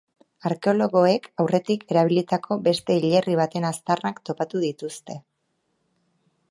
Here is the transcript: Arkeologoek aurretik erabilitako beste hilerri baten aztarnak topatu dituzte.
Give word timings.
Arkeologoek 0.49 1.27
aurretik 1.43 1.85
erabilitako 1.95 2.57
beste 2.69 2.97
hilerri 3.03 3.37
baten 3.41 3.69
aztarnak 3.71 4.23
topatu 4.31 4.65
dituzte. 4.65 5.19